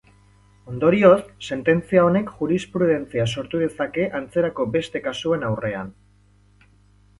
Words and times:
Ondorioz, 0.69 1.19
sententzia 1.47 2.05
honek 2.07 2.31
jurisprudentzia 2.39 3.27
sortu 3.35 3.63
dezake 3.65 4.09
antzerako 4.23 4.69
beste 4.79 5.05
kasuen 5.11 5.49
aurrean. 5.53 5.95